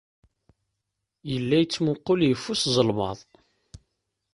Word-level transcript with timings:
Yella 1.31 1.55
yettmuqqul 1.61 2.19
yeffus, 2.23 2.61
zelmeḍ. 2.75 3.19